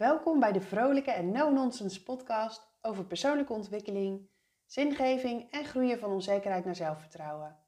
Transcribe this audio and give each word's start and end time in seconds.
Welkom 0.00 0.40
bij 0.40 0.52
de 0.52 0.60
vrolijke 0.60 1.10
en 1.10 1.30
no-nonsense 1.30 2.02
podcast 2.02 2.72
over 2.80 3.04
persoonlijke 3.04 3.52
ontwikkeling, 3.52 4.28
zingeving 4.66 5.50
en 5.50 5.64
groeien 5.64 5.98
van 5.98 6.10
onzekerheid 6.10 6.64
naar 6.64 6.76
zelfvertrouwen. 6.76 7.58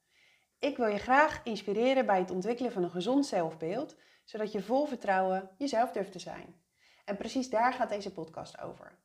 Ik 0.58 0.76
wil 0.76 0.86
je 0.86 0.98
graag 0.98 1.40
inspireren 1.44 2.06
bij 2.06 2.18
het 2.18 2.30
ontwikkelen 2.30 2.72
van 2.72 2.82
een 2.82 2.90
gezond 2.90 3.26
zelfbeeld, 3.26 3.96
zodat 4.24 4.52
je 4.52 4.62
vol 4.62 4.86
vertrouwen 4.86 5.50
jezelf 5.58 5.92
durft 5.92 6.12
te 6.12 6.18
zijn. 6.18 6.62
En 7.04 7.16
precies 7.16 7.50
daar 7.50 7.72
gaat 7.72 7.88
deze 7.88 8.12
podcast 8.12 8.60
over. 8.60 8.98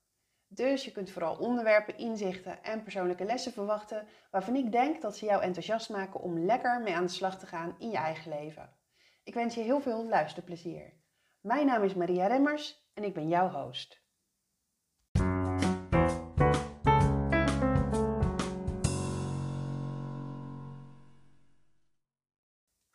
Dus 0.47 0.85
je 0.85 0.91
kunt 0.91 1.09
vooral 1.09 1.35
onderwerpen, 1.35 1.97
inzichten 1.97 2.63
en 2.63 2.83
persoonlijke 2.83 3.25
lessen 3.25 3.51
verwachten 3.51 4.07
waarvan 4.31 4.55
ik 4.55 4.71
denk 4.71 5.01
dat 5.01 5.17
ze 5.17 5.25
jou 5.25 5.41
enthousiast 5.41 5.89
maken 5.89 6.19
om 6.19 6.45
lekker 6.45 6.81
mee 6.81 6.95
aan 6.95 7.05
de 7.05 7.11
slag 7.11 7.39
te 7.39 7.45
gaan 7.45 7.75
in 7.79 7.89
je 7.89 7.97
eigen 7.97 8.31
leven. 8.31 8.77
Ik 9.23 9.33
wens 9.33 9.55
je 9.55 9.61
heel 9.61 9.81
veel 9.81 10.05
luisterplezier. 10.05 10.93
Mijn 11.41 11.65
naam 11.65 11.83
is 11.83 11.93
Maria 11.93 12.27
Remmers 12.27 12.85
en 12.97 13.03
ik 13.03 13.13
ben 13.13 13.27
jouw 13.27 13.49
host. 13.49 14.01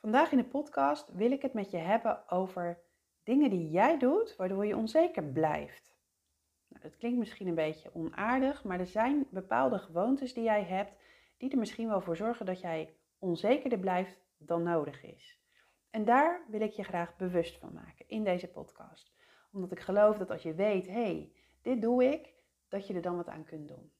Vandaag 0.00 0.32
in 0.32 0.38
de 0.38 0.48
podcast 0.50 1.12
wil 1.12 1.30
ik 1.30 1.42
het 1.42 1.52
met 1.52 1.70
je 1.70 1.76
hebben 1.76 2.30
over 2.30 2.80
dingen 3.22 3.50
die 3.50 3.70
jij 3.70 3.98
doet 3.98 4.36
waardoor 4.36 4.66
je 4.66 4.76
onzeker 4.76 5.24
blijft. 5.24 5.94
Nou, 6.68 6.82
dat 6.82 6.96
klinkt 6.96 7.18
misschien 7.18 7.46
een 7.46 7.54
beetje 7.54 7.94
onaardig, 7.94 8.64
maar 8.64 8.80
er 8.80 8.86
zijn 8.86 9.26
bepaalde 9.30 9.78
gewoontes 9.78 10.34
die 10.34 10.44
jij 10.44 10.62
hebt 10.62 10.96
die 11.36 11.50
er 11.50 11.58
misschien 11.58 11.88
wel 11.88 12.00
voor 12.00 12.16
zorgen 12.16 12.46
dat 12.46 12.60
jij 12.60 12.96
onzekerder 13.18 13.78
blijft 13.78 14.20
dan 14.38 14.62
nodig 14.62 15.02
is. 15.02 15.40
En 15.90 16.04
daar 16.04 16.44
wil 16.48 16.60
ik 16.60 16.72
je 16.72 16.82
graag 16.82 17.16
bewust 17.16 17.58
van 17.58 17.72
maken 17.72 18.08
in 18.08 18.24
deze 18.24 18.48
podcast. 18.48 19.12
Omdat 19.52 19.72
ik 19.72 19.80
geloof 19.80 20.18
dat 20.18 20.30
als 20.30 20.42
je 20.42 20.54
weet, 20.54 20.86
hé, 20.86 20.92
hey, 20.92 21.32
dit 21.62 21.82
doe 21.82 22.04
ik, 22.04 22.34
dat 22.68 22.86
je 22.86 22.94
er 22.94 23.02
dan 23.02 23.16
wat 23.16 23.28
aan 23.28 23.44
kunt 23.44 23.68
doen. 23.68 23.92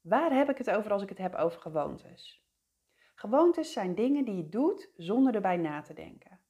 Waar 0.00 0.32
heb 0.32 0.50
ik 0.50 0.58
het 0.58 0.70
over 0.70 0.92
als 0.92 1.02
ik 1.02 1.08
het 1.08 1.18
heb 1.18 1.34
over 1.34 1.60
gewoontes? 1.60 2.42
Gewoontes 3.14 3.72
zijn 3.72 3.94
dingen 3.94 4.24
die 4.24 4.36
je 4.36 4.48
doet 4.48 4.90
zonder 4.96 5.34
erbij 5.34 5.56
na 5.56 5.80
te 5.80 5.94
denken. 5.94 6.40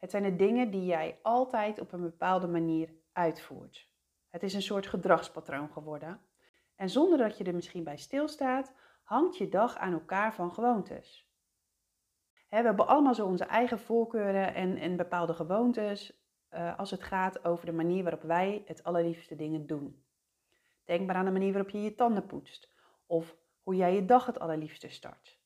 Het 0.00 0.10
zijn 0.10 0.22
de 0.22 0.36
dingen 0.36 0.70
die 0.70 0.84
jij 0.84 1.18
altijd 1.22 1.80
op 1.80 1.92
een 1.92 2.02
bepaalde 2.02 2.48
manier 2.48 2.94
uitvoert. 3.12 3.88
Het 4.28 4.42
is 4.42 4.54
een 4.54 4.62
soort 4.62 4.86
gedragspatroon 4.86 5.70
geworden. 5.72 6.20
En 6.74 6.90
zonder 6.90 7.18
dat 7.18 7.38
je 7.38 7.44
er 7.44 7.54
misschien 7.54 7.84
bij 7.84 7.96
stilstaat, 7.96 8.74
hangt 9.02 9.36
je 9.36 9.48
dag 9.48 9.76
aan 9.76 9.92
elkaar 9.92 10.34
van 10.34 10.52
gewoontes 10.52 11.28
we 12.48 12.56
hebben 12.56 12.86
allemaal 12.86 13.14
zo 13.14 13.26
onze 13.26 13.44
eigen 13.44 13.78
voorkeuren 13.78 14.54
en, 14.54 14.76
en 14.76 14.96
bepaalde 14.96 15.34
gewoontes 15.34 16.17
uh, 16.54 16.78
als 16.78 16.90
het 16.90 17.02
gaat 17.02 17.44
over 17.44 17.66
de 17.66 17.72
manier 17.72 18.02
waarop 18.02 18.22
wij 18.22 18.62
het 18.66 18.82
allerliefste 18.82 19.36
dingen 19.36 19.66
doen. 19.66 20.02
Denk 20.84 21.06
maar 21.06 21.16
aan 21.16 21.24
de 21.24 21.30
manier 21.30 21.52
waarop 21.52 21.70
je 21.70 21.82
je 21.82 21.94
tanden 21.94 22.26
poetst 22.26 22.70
of 23.06 23.36
hoe 23.62 23.76
jij 23.76 23.94
je 23.94 24.04
dag 24.04 24.26
het 24.26 24.38
allerliefste 24.38 24.88
start. 24.88 25.38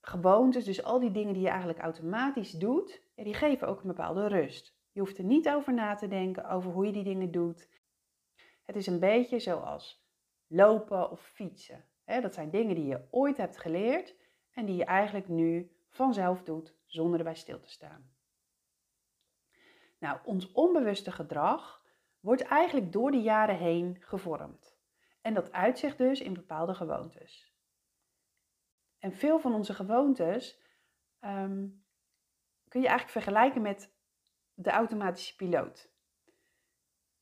Gewoontes, 0.00 0.64
dus 0.64 0.82
al 0.82 1.00
die 1.00 1.10
dingen 1.10 1.32
die 1.32 1.42
je 1.42 1.48
eigenlijk 1.48 1.78
automatisch 1.78 2.50
doet, 2.50 3.02
die 3.14 3.34
geven 3.34 3.68
ook 3.68 3.80
een 3.80 3.86
bepaalde 3.86 4.26
rust. 4.26 4.76
Je 4.92 5.00
hoeft 5.00 5.18
er 5.18 5.24
niet 5.24 5.48
over 5.48 5.74
na 5.74 5.94
te 5.94 6.08
denken 6.08 6.48
over 6.48 6.70
hoe 6.70 6.86
je 6.86 6.92
die 6.92 7.04
dingen 7.04 7.30
doet. 7.30 7.68
Het 8.62 8.76
is 8.76 8.86
een 8.86 9.00
beetje 9.00 9.38
zoals 9.38 10.06
lopen 10.46 11.10
of 11.10 11.20
fietsen. 11.20 11.84
Dat 12.04 12.34
zijn 12.34 12.50
dingen 12.50 12.74
die 12.74 12.86
je 12.86 13.06
ooit 13.10 13.36
hebt 13.36 13.58
geleerd 13.58 14.14
en 14.52 14.66
die 14.66 14.76
je 14.76 14.84
eigenlijk 14.84 15.28
nu 15.28 15.76
vanzelf 15.88 16.42
doet 16.42 16.74
zonder 16.86 17.18
erbij 17.18 17.34
stil 17.34 17.60
te 17.60 17.70
staan. 17.70 18.13
Nou, 20.04 20.18
ons 20.24 20.52
onbewuste 20.52 21.12
gedrag 21.12 21.82
wordt 22.20 22.42
eigenlijk 22.42 22.92
door 22.92 23.10
de 23.10 23.22
jaren 23.22 23.56
heen 23.56 23.96
gevormd. 24.00 24.78
En 25.20 25.34
dat 25.34 25.52
uitzicht 25.52 25.98
dus 25.98 26.20
in 26.20 26.34
bepaalde 26.34 26.74
gewoontes. 26.74 27.56
En 28.98 29.12
veel 29.12 29.38
van 29.38 29.54
onze 29.54 29.74
gewoontes 29.74 30.60
ehm, 31.20 31.68
kun 32.68 32.80
je 32.80 32.88
eigenlijk 32.88 33.10
vergelijken 33.10 33.62
met 33.62 33.94
de 34.54 34.70
automatische 34.70 35.36
piloot. 35.36 35.92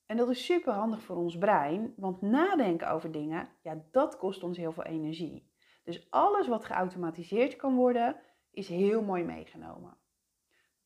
En 0.07 0.17
dat 0.17 0.29
is 0.29 0.45
super 0.45 0.73
handig 0.73 1.03
voor 1.03 1.17
ons 1.17 1.39
brein, 1.39 1.95
want 1.97 2.21
nadenken 2.21 2.91
over 2.91 3.13
dingen, 3.13 3.49
ja, 3.61 3.85
dat 3.91 4.17
kost 4.17 4.43
ons 4.43 4.57
heel 4.57 4.73
veel 4.73 4.85
energie. 4.85 5.53
Dus 5.85 6.11
alles 6.11 6.49
wat 6.49 6.65
geautomatiseerd 6.65 7.57
kan 7.57 7.75
worden, 7.75 8.21
is 8.51 8.69
heel 8.69 9.03
mooi 9.03 9.25
meegenomen. 9.25 9.97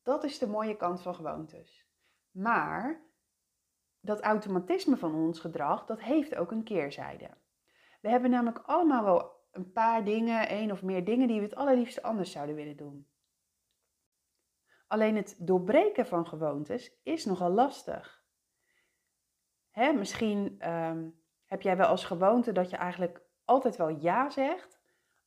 Dat 0.03 0.23
is 0.23 0.39
de 0.39 0.47
mooie 0.47 0.77
kant 0.77 1.01
van 1.01 1.15
gewoontes. 1.15 1.86
Maar 2.37 3.01
dat 3.99 4.21
automatisme 4.21 4.97
van 4.97 5.15
ons 5.15 5.39
gedrag, 5.39 5.85
dat 5.85 6.01
heeft 6.01 6.35
ook 6.35 6.51
een 6.51 6.63
keerzijde. 6.63 7.29
We 8.01 8.09
hebben 8.09 8.29
namelijk 8.29 8.59
allemaal 8.65 9.03
wel 9.03 9.45
een 9.51 9.71
paar 9.71 10.03
dingen, 10.03 10.47
één 10.47 10.71
of 10.71 10.83
meer 10.83 11.05
dingen 11.05 11.27
die 11.27 11.39
we 11.39 11.45
het 11.45 11.55
allerliefste 11.55 12.03
anders 12.03 12.31
zouden 12.31 12.55
willen 12.55 12.77
doen. 12.77 13.07
Alleen 14.87 15.15
het 15.15 15.35
doorbreken 15.39 16.05
van 16.07 16.27
gewoontes 16.27 16.99
is 17.03 17.25
nogal 17.25 17.49
lastig. 17.49 18.25
Hè, 19.69 19.93
misschien 19.93 20.55
ehm, 20.59 21.09
heb 21.45 21.61
jij 21.61 21.77
wel 21.77 21.87
als 21.87 22.05
gewoonte 22.05 22.51
dat 22.51 22.69
je 22.69 22.77
eigenlijk 22.77 23.21
altijd 23.45 23.75
wel 23.75 23.89
ja 23.89 24.29
zegt, 24.29 24.79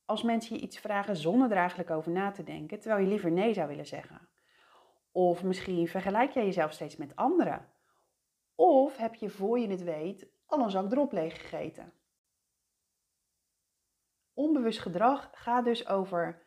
als 0.05 0.23
mensen 0.23 0.55
je 0.55 0.61
iets 0.61 0.79
vragen 0.79 1.15
zonder 1.15 1.51
er 1.51 1.57
eigenlijk 1.57 1.89
over 1.89 2.11
na 2.11 2.31
te 2.31 2.43
denken, 2.43 2.79
terwijl 2.79 3.01
je 3.01 3.09
liever 3.09 3.31
nee 3.31 3.53
zou 3.53 3.67
willen 3.67 3.87
zeggen. 3.87 4.30
Of 5.11 5.43
misschien 5.43 5.87
vergelijk 5.87 6.31
jij 6.31 6.45
jezelf 6.45 6.71
steeds 6.71 6.95
met 6.95 7.15
anderen. 7.15 7.69
Of 8.55 8.97
heb 8.97 9.15
je 9.15 9.29
voor 9.29 9.59
je 9.59 9.67
het 9.67 9.83
weet 9.83 10.27
al 10.45 10.59
een 10.59 10.69
zak 10.69 10.89
drop 10.89 11.11
leeg 11.11 11.41
gegeten. 11.41 11.93
Onbewust 14.33 14.79
gedrag 14.79 15.29
gaat 15.33 15.65
dus 15.65 15.87
over 15.87 16.45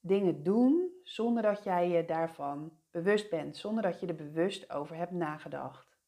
dingen 0.00 0.42
doen 0.42 0.90
zonder 1.02 1.42
dat 1.42 1.64
jij 1.64 1.88
je 1.88 2.04
daarvan 2.04 2.78
bewust 2.90 3.30
bent, 3.30 3.56
zonder 3.56 3.82
dat 3.82 4.00
je 4.00 4.06
er 4.06 4.14
bewust 4.14 4.70
over 4.70 4.96
hebt 4.96 5.12
nagedacht. 5.12 5.98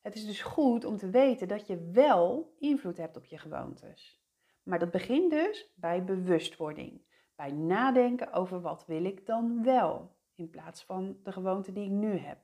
Het 0.00 0.14
is 0.14 0.26
dus 0.26 0.42
goed 0.42 0.84
om 0.84 0.96
te 0.96 1.10
weten 1.10 1.48
dat 1.48 1.66
je 1.66 1.90
wel 1.92 2.54
invloed 2.58 2.96
hebt 2.96 3.16
op 3.16 3.24
je 3.24 3.38
gewoontes. 3.38 4.24
Maar 4.62 4.78
dat 4.78 4.90
begint 4.90 5.30
dus 5.30 5.72
bij 5.76 6.04
bewustwording. 6.04 7.04
Bij 7.34 7.50
nadenken 7.52 8.32
over 8.32 8.60
wat 8.60 8.86
wil 8.86 9.04
ik 9.04 9.26
dan 9.26 9.64
wel, 9.64 10.15
in 10.36 10.50
plaats 10.50 10.84
van 10.84 11.16
de 11.22 11.32
gewoonte 11.32 11.72
die 11.72 11.84
ik 11.84 11.90
nu 11.90 12.16
heb. 12.16 12.38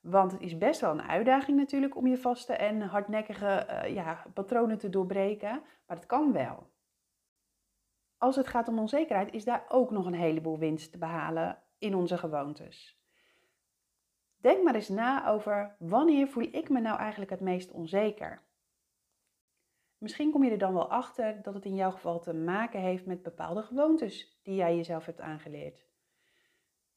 Want 0.00 0.32
het 0.32 0.40
is 0.40 0.58
best 0.58 0.80
wel 0.80 0.90
een 0.90 1.02
uitdaging 1.02 1.58
natuurlijk 1.58 1.96
om 1.96 2.06
je 2.06 2.16
vaste 2.16 2.52
en 2.52 2.80
hardnekkige 2.80 3.66
uh, 3.70 3.94
ja, 3.94 4.24
patronen 4.34 4.78
te 4.78 4.88
doorbreken, 4.88 5.62
maar 5.86 5.96
het 5.96 6.06
kan 6.06 6.32
wel. 6.32 6.70
Als 8.18 8.36
het 8.36 8.46
gaat 8.46 8.68
om 8.68 8.78
onzekerheid 8.78 9.32
is 9.32 9.44
daar 9.44 9.64
ook 9.68 9.90
nog 9.90 10.06
een 10.06 10.14
heleboel 10.14 10.58
winst 10.58 10.92
te 10.92 10.98
behalen 10.98 11.62
in 11.78 11.94
onze 11.94 12.18
gewoontes. 12.18 13.00
Denk 14.36 14.64
maar 14.64 14.74
eens 14.74 14.88
na 14.88 15.28
over 15.28 15.76
wanneer 15.78 16.28
voel 16.28 16.48
ik 16.50 16.68
me 16.68 16.80
nou 16.80 16.98
eigenlijk 16.98 17.30
het 17.30 17.40
meest 17.40 17.72
onzeker? 17.72 18.42
Misschien 19.98 20.30
kom 20.30 20.44
je 20.44 20.50
er 20.50 20.58
dan 20.58 20.72
wel 20.72 20.90
achter 20.90 21.42
dat 21.42 21.54
het 21.54 21.64
in 21.64 21.74
jouw 21.74 21.90
geval 21.90 22.20
te 22.20 22.34
maken 22.34 22.80
heeft 22.80 23.06
met 23.06 23.22
bepaalde 23.22 23.62
gewoontes 23.62 24.40
die 24.42 24.54
jij 24.54 24.76
jezelf 24.76 25.06
hebt 25.06 25.20
aangeleerd. 25.20 25.85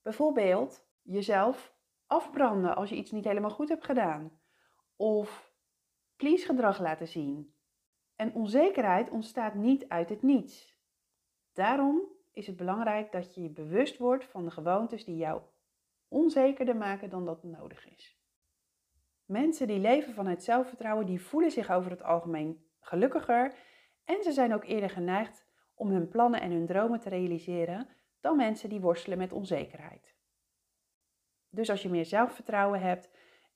Bijvoorbeeld 0.09 0.87
jezelf 1.01 1.73
afbranden 2.07 2.75
als 2.75 2.89
je 2.89 2.95
iets 2.95 3.11
niet 3.11 3.23
helemaal 3.23 3.49
goed 3.49 3.69
hebt 3.69 3.85
gedaan. 3.85 4.39
Of 4.95 5.53
please 6.15 6.45
gedrag 6.45 6.79
laten 6.79 7.07
zien. 7.07 7.53
En 8.15 8.33
onzekerheid 8.33 9.09
ontstaat 9.09 9.53
niet 9.53 9.89
uit 9.89 10.09
het 10.09 10.21
niets. 10.21 10.79
Daarom 11.53 12.01
is 12.31 12.47
het 12.47 12.55
belangrijk 12.55 13.11
dat 13.11 13.35
je 13.35 13.41
je 13.41 13.49
bewust 13.49 13.97
wordt 13.97 14.25
van 14.25 14.45
de 14.45 14.51
gewoontes 14.51 15.05
die 15.05 15.15
jou 15.15 15.41
onzekerder 16.07 16.75
maken 16.75 17.09
dan 17.09 17.25
dat 17.25 17.43
nodig 17.43 17.89
is. 17.89 18.19
Mensen 19.25 19.67
die 19.67 19.79
leven 19.79 20.13
vanuit 20.13 20.43
zelfvertrouwen, 20.43 21.05
die 21.05 21.21
voelen 21.21 21.51
zich 21.51 21.71
over 21.71 21.91
het 21.91 22.03
algemeen 22.03 22.65
gelukkiger 22.79 23.53
en 24.05 24.23
ze 24.23 24.31
zijn 24.31 24.53
ook 24.53 24.63
eerder 24.63 24.89
geneigd 24.89 25.45
om 25.75 25.89
hun 25.89 26.07
plannen 26.07 26.41
en 26.41 26.51
hun 26.51 26.65
dromen 26.65 26.99
te 26.99 27.09
realiseren 27.09 27.87
dan 28.21 28.35
mensen 28.35 28.69
die 28.69 28.81
worstelen 28.81 29.17
met 29.17 29.31
onzekerheid. 29.31 30.15
Dus 31.49 31.69
als 31.69 31.81
je 31.81 31.89
meer 31.89 32.05
zelfvertrouwen 32.05 32.81
hebt, 32.81 33.09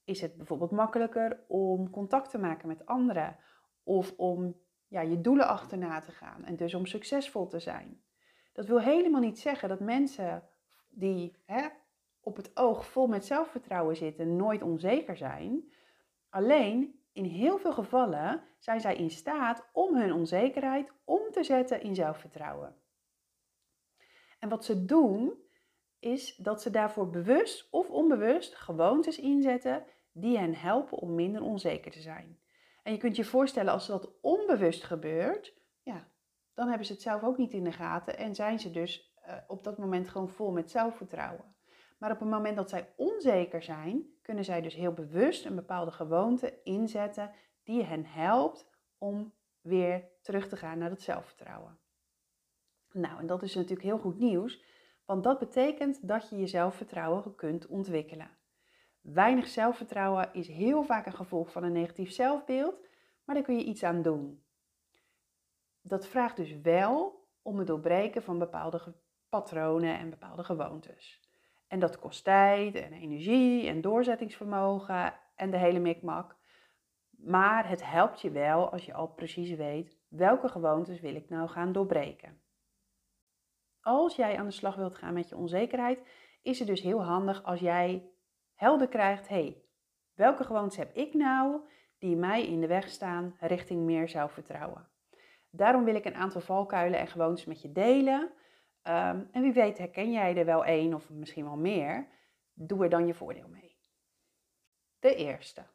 is 0.04 0.22
het 0.22 0.38
bijvoorbeeld 0.38 0.72
makkelijker 0.72 1.44
om 1.48 1.90
contact 1.90 2.30
te 2.30 2.38
maken 2.38 2.68
met 2.68 2.86
anderen 2.86 3.38
of 3.84 4.14
om 4.18 4.62
ja, 4.88 5.02
je 5.02 5.22
doelen 5.22 5.48
achterna 5.48 6.00
te 6.00 6.12
gaan 6.12 6.46
en 6.46 6.56
dus 6.56 6.74
om 6.74 6.86
succesvol 6.86 7.48
te 7.48 7.60
zijn. 7.60 8.04
Dat 8.54 8.66
wil 8.66 8.82
helemaal 8.82 9.22
niet 9.22 9.40
zeggen 9.40 9.70
dat 9.70 9.80
mensen 9.80 10.44
die 10.90 11.36
hè, 11.46 11.68
op 12.22 12.36
het 12.36 12.58
oog 12.58 12.86
vol 12.86 13.08
met 13.08 13.26
zelfvertrouwen 13.26 13.96
zitten 13.96 14.36
nooit 14.36 14.62
onzeker 14.62 15.18
zijn. 15.18 15.74
Alleen 16.30 17.00
in 17.12 17.26
heel 17.26 17.58
veel 17.58 17.74
gevallen 17.74 18.44
zijn 18.60 18.82
zij 18.82 18.96
in 18.96 19.10
staat 19.10 19.70
om 19.72 19.96
hun 19.96 20.14
onzekerheid 20.14 20.92
om 21.04 21.22
te 21.32 21.44
zetten 21.44 21.82
in 21.82 21.96
zelfvertrouwen. 21.96 22.76
En 24.44 24.50
wat 24.50 24.66
ze 24.66 24.86
doen, 24.86 25.34
is 26.00 26.36
dat 26.36 26.62
ze 26.62 26.70
daarvoor 26.70 27.10
bewust 27.10 27.68
of 27.72 27.90
onbewust 27.90 28.56
gewoontes 28.56 29.20
inzetten 29.20 29.84
die 30.12 30.38
hen 30.38 30.56
helpen 30.56 30.98
om 30.98 31.16
minder 31.16 31.42
onzeker 31.42 31.92
te 31.92 32.02
zijn. 32.02 32.40
En 32.82 32.92
je 32.92 32.98
kunt 32.98 33.16
je 33.16 33.24
voorstellen 33.24 33.74
als 33.74 33.88
dat 33.88 34.20
onbewust 34.22 34.84
gebeurt, 34.84 35.54
ja, 35.84 36.08
dan 36.54 36.68
hebben 36.68 36.86
ze 36.86 36.94
het 36.94 37.02
zelf 37.02 37.24
ook 37.24 37.38
niet 37.38 37.54
in 37.54 37.64
de 37.64 37.72
gaten 37.72 38.18
en 38.18 38.36
zijn 38.36 38.60
ze 38.60 38.72
dus 38.72 39.16
uh, 39.28 39.36
op 39.48 39.64
dat 39.64 39.78
moment 39.78 40.10
gewoon 40.10 40.30
vol 40.30 40.52
met 40.52 40.72
zelfvertrouwen. 40.72 41.56
Maar 41.98 42.12
op 42.12 42.20
het 42.20 42.30
moment 42.30 42.56
dat 42.56 42.70
zij 42.70 42.94
onzeker 42.96 43.64
zijn, 43.64 44.06
kunnen 44.22 44.46
zij 44.46 44.62
dus 44.62 44.76
heel 44.76 44.94
bewust 44.94 45.46
een 45.46 45.56
bepaalde 45.56 45.92
gewoonte 45.92 46.62
inzetten 46.64 47.32
die 47.64 47.84
hen 47.84 48.06
helpt 48.06 48.70
om 48.98 49.34
weer 49.62 50.10
terug 50.22 50.48
te 50.48 50.58
gaan 50.58 50.78
naar 50.78 50.90
dat 50.90 51.02
zelfvertrouwen. 51.02 51.82
Nou, 52.94 53.20
en 53.20 53.28
dat 53.28 53.44
is 53.44 53.56
natuurlijk 53.56 53.82
heel 53.82 53.98
goed 53.98 54.20
nieuws, 54.20 54.64
want 55.06 55.24
dat 55.24 55.40
betekent 55.40 56.08
dat 56.08 56.30
je 56.30 56.38
je 56.38 56.48
zelfvertrouwen 56.48 57.36
kunt 57.36 57.68
ontwikkelen. 57.68 58.38
Weinig 59.02 59.48
zelfvertrouwen 59.48 60.34
is 60.34 60.48
heel 60.48 60.84
vaak 60.84 61.06
een 61.06 61.14
gevolg 61.14 61.52
van 61.52 61.64
een 61.64 61.72
negatief 61.72 62.12
zelfbeeld, 62.12 62.76
maar 63.26 63.36
daar 63.36 63.44
kun 63.44 63.58
je 63.58 63.64
iets 63.64 63.84
aan 63.84 64.02
doen. 64.02 64.44
Dat 65.82 66.08
vraagt 66.08 66.38
dus 66.38 66.62
wel 66.62 67.28
om 67.42 67.58
het 67.58 67.68
doorbreken 67.68 68.24
van 68.24 68.40
bepaalde 68.40 68.96
patronen 69.30 69.98
en 69.98 70.10
bepaalde 70.10 70.44
gewoontes. 70.44 71.22
En 71.68 71.80
dat 71.80 72.00
kost 72.00 72.24
tijd 72.24 72.76
en 72.76 72.94
energie 72.94 73.68
en 73.68 73.82
doorzettingsvermogen 73.82 75.14
en 75.36 75.52
de 75.52 75.58
hele 75.58 75.80
mikmak. 75.80 76.36
Maar 77.10 77.70
het 77.70 77.86
helpt 77.86 78.22
je 78.22 78.32
wel 78.32 78.72
als 78.72 78.86
je 78.86 78.94
al 78.94 79.08
precies 79.08 79.56
weet 79.56 79.98
welke 80.08 80.50
gewoontes 80.50 81.00
wil 81.00 81.16
ik 81.16 81.30
nou 81.30 81.50
gaan 81.50 81.72
doorbreken. 81.72 82.43
Als 83.84 84.16
jij 84.16 84.38
aan 84.38 84.46
de 84.46 84.52
slag 84.52 84.76
wilt 84.76 84.96
gaan 84.96 85.14
met 85.14 85.30
je 85.30 85.38
onzekerheid, 85.38 86.00
is 86.42 86.60
het 86.60 86.68
dus 86.68 86.82
heel 86.82 87.04
handig 87.04 87.44
als 87.44 87.60
jij 87.60 88.10
helder 88.54 88.88
krijgt: 88.88 89.28
hey, 89.28 89.64
welke 90.14 90.44
gewoontes 90.44 90.78
heb 90.78 90.96
ik 90.96 91.14
nou 91.14 91.62
die 91.98 92.16
mij 92.16 92.48
in 92.48 92.62
de 92.62 92.68
weg 92.68 92.90
staan 92.90 93.36
richting 93.40 93.82
meer 93.82 94.10
zelfvertrouwen? 94.10 94.90
Daarom 95.50 95.84
wil 95.84 95.96
ik 95.96 96.06
een 96.06 96.16
aantal 96.16 96.42
valkuilen 96.42 97.00
en 97.00 97.08
gewoontes 97.08 97.46
met 97.46 97.62
je 97.62 97.72
delen. 97.72 98.32
Ehm, 98.82 99.24
en 99.32 99.42
wie 99.42 99.54
weet 99.54 99.78
herken 99.78 100.12
jij 100.12 100.38
er 100.38 100.46
wel 100.46 100.66
één 100.66 100.94
of 100.94 101.10
misschien 101.10 101.44
wel 101.44 101.58
meer. 101.58 102.08
Doe 102.54 102.84
er 102.84 102.90
dan 102.90 103.08
je 103.08 103.14
voordeel 103.14 103.48
mee. 103.48 103.78
De 105.00 105.16
eerste. 105.16 105.66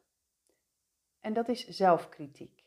En 1.19 1.33
dat 1.33 1.47
is 1.47 1.67
zelfkritiek. 1.67 2.63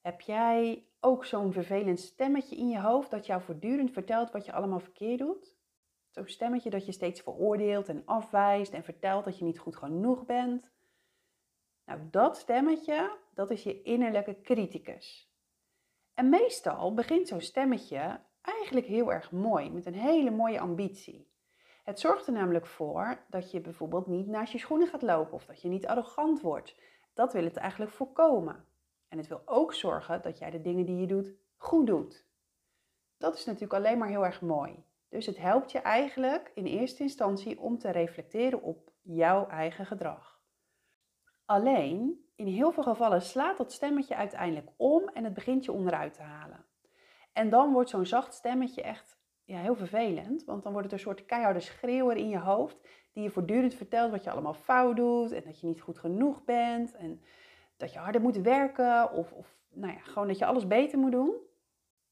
Heb 0.00 0.20
jij 0.20 0.86
ook 1.04 1.24
zo'n 1.24 1.52
vervelend 1.52 2.00
stemmetje 2.00 2.56
in 2.56 2.68
je 2.68 2.80
hoofd 2.80 3.10
dat 3.10 3.26
jou 3.26 3.42
voortdurend 3.42 3.90
vertelt 3.90 4.30
wat 4.30 4.44
je 4.44 4.52
allemaal 4.52 4.80
verkeerd 4.80 5.18
doet? 5.18 5.56
Zo'n 6.10 6.28
stemmetje 6.28 6.70
dat 6.70 6.86
je 6.86 6.92
steeds 6.92 7.20
veroordeelt 7.20 7.88
en 7.88 8.02
afwijst 8.04 8.72
en 8.72 8.84
vertelt 8.84 9.24
dat 9.24 9.38
je 9.38 9.44
niet 9.44 9.58
goed 9.58 9.76
genoeg 9.76 10.24
bent. 10.24 10.72
Nou, 11.84 12.00
dat 12.10 12.36
stemmetje, 12.36 13.18
dat 13.34 13.50
is 13.50 13.62
je 13.62 13.82
innerlijke 13.82 14.40
criticus. 14.40 15.32
En 16.14 16.28
meestal 16.28 16.94
begint 16.94 17.28
zo'n 17.28 17.40
stemmetje 17.40 18.20
eigenlijk 18.40 18.86
heel 18.86 19.12
erg 19.12 19.32
mooi, 19.32 19.70
met 19.70 19.86
een 19.86 19.94
hele 19.94 20.30
mooie 20.30 20.60
ambitie. 20.60 21.30
Het 21.84 22.00
zorgt 22.00 22.26
er 22.26 22.32
namelijk 22.32 22.66
voor 22.66 23.24
dat 23.28 23.50
je 23.50 23.60
bijvoorbeeld 23.60 24.06
niet 24.06 24.26
naast 24.26 24.52
je 24.52 24.58
schoenen 24.58 24.88
gaat 24.88 25.02
lopen 25.02 25.32
of 25.32 25.46
dat 25.46 25.62
je 25.62 25.68
niet 25.68 25.86
arrogant 25.86 26.40
wordt. 26.40 26.80
Dat 27.14 27.32
wil 27.32 27.44
het 27.44 27.56
eigenlijk 27.56 27.90
voorkomen. 27.90 28.66
En 29.12 29.18
het 29.18 29.28
wil 29.28 29.42
ook 29.44 29.74
zorgen 29.74 30.22
dat 30.22 30.38
jij 30.38 30.50
de 30.50 30.60
dingen 30.60 30.86
die 30.86 30.96
je 30.96 31.06
doet 31.06 31.32
goed 31.56 31.86
doet. 31.86 32.26
Dat 33.18 33.34
is 33.34 33.44
natuurlijk 33.44 33.72
alleen 33.72 33.98
maar 33.98 34.08
heel 34.08 34.24
erg 34.24 34.40
mooi. 34.40 34.84
Dus 35.08 35.26
het 35.26 35.38
helpt 35.38 35.72
je 35.72 35.78
eigenlijk 35.78 36.50
in 36.54 36.64
eerste 36.64 37.02
instantie 37.02 37.60
om 37.60 37.78
te 37.78 37.90
reflecteren 37.90 38.62
op 38.62 38.92
jouw 39.02 39.46
eigen 39.46 39.86
gedrag. 39.86 40.40
Alleen, 41.44 42.26
in 42.36 42.46
heel 42.46 42.72
veel 42.72 42.82
gevallen 42.82 43.22
slaat 43.22 43.56
dat 43.56 43.72
stemmetje 43.72 44.16
uiteindelijk 44.16 44.70
om 44.76 45.08
en 45.08 45.24
het 45.24 45.34
begint 45.34 45.64
je 45.64 45.72
onderuit 45.72 46.14
te 46.14 46.22
halen. 46.22 46.64
En 47.32 47.50
dan 47.50 47.72
wordt 47.72 47.90
zo'n 47.90 48.06
zacht 48.06 48.34
stemmetje 48.34 48.82
echt 48.82 49.18
ja, 49.44 49.58
heel 49.58 49.76
vervelend, 49.76 50.44
want 50.44 50.62
dan 50.62 50.72
wordt 50.72 50.90
het 50.90 50.96
een 50.96 51.04
soort 51.04 51.26
keiharde 51.26 51.60
schreeuwer 51.60 52.16
in 52.16 52.28
je 52.28 52.38
hoofd 52.38 52.78
die 53.12 53.22
je 53.22 53.30
voortdurend 53.30 53.74
vertelt 53.74 54.10
wat 54.10 54.24
je 54.24 54.30
allemaal 54.30 54.54
fout 54.54 54.96
doet 54.96 55.32
en 55.32 55.42
dat 55.44 55.60
je 55.60 55.66
niet 55.66 55.80
goed 55.80 55.98
genoeg 55.98 56.44
bent 56.44 56.96
en 56.96 57.22
dat 57.82 57.92
je 57.92 57.98
harder 57.98 58.20
moet 58.20 58.36
werken 58.36 59.12
of, 59.12 59.32
of 59.32 59.56
nou 59.68 59.92
ja, 59.92 59.98
gewoon 59.98 60.28
dat 60.28 60.38
je 60.38 60.46
alles 60.46 60.66
beter 60.66 60.98
moet 60.98 61.12
doen. 61.12 61.36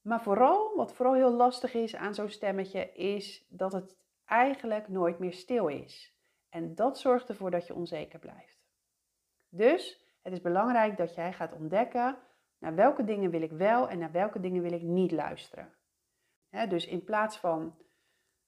Maar 0.01 0.21
vooral, 0.21 0.75
wat 0.75 0.93
vooral 0.93 1.13
heel 1.13 1.33
lastig 1.33 1.73
is 1.73 1.95
aan 1.95 2.13
zo'n 2.13 2.29
stemmetje, 2.29 2.91
is 2.93 3.45
dat 3.49 3.71
het 3.71 3.97
eigenlijk 4.25 4.87
nooit 4.87 5.19
meer 5.19 5.33
stil 5.33 5.67
is. 5.67 6.15
En 6.49 6.75
dat 6.75 6.99
zorgt 6.99 7.29
ervoor 7.29 7.51
dat 7.51 7.67
je 7.67 7.75
onzeker 7.75 8.19
blijft. 8.19 8.67
Dus 9.49 10.05
het 10.21 10.33
is 10.33 10.41
belangrijk 10.41 10.97
dat 10.97 11.15
jij 11.15 11.33
gaat 11.33 11.53
ontdekken 11.53 12.17
naar 12.57 12.75
welke 12.75 13.03
dingen 13.03 13.31
wil 13.31 13.41
ik 13.41 13.51
wel 13.51 13.89
en 13.89 13.99
naar 13.99 14.11
welke 14.11 14.39
dingen 14.39 14.61
wil 14.61 14.73
ik 14.73 14.81
niet 14.81 15.11
luisteren. 15.11 15.73
dus 16.69 16.85
in 16.85 17.03
plaats 17.03 17.37
van 17.37 17.75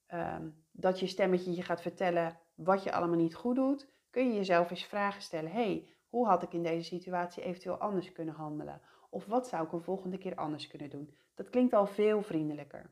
ehm, 0.06 0.48
dat 0.70 1.00
je 1.00 1.06
stemmetje 1.06 1.54
je 1.54 1.62
gaat 1.62 1.82
vertellen 1.82 2.38
wat 2.54 2.82
je 2.82 2.92
allemaal 2.92 3.18
niet 3.18 3.34
goed 3.34 3.56
doet, 3.56 3.92
kun 4.10 4.26
je 4.26 4.34
jezelf 4.34 4.70
eens 4.70 4.84
vragen 4.84 5.22
stellen. 5.22 5.50
hey, 5.50 5.93
hoe 6.14 6.26
had 6.26 6.42
ik 6.42 6.52
in 6.52 6.62
deze 6.62 6.88
situatie 6.88 7.42
eventueel 7.42 7.76
anders 7.76 8.12
kunnen 8.12 8.34
handelen? 8.34 8.80
Of 9.10 9.26
wat 9.26 9.48
zou 9.48 9.66
ik 9.66 9.72
een 9.72 9.82
volgende 9.82 10.18
keer 10.18 10.34
anders 10.34 10.66
kunnen 10.66 10.90
doen? 10.90 11.16
Dat 11.34 11.50
klinkt 11.50 11.72
al 11.72 11.86
veel 11.86 12.22
vriendelijker. 12.22 12.90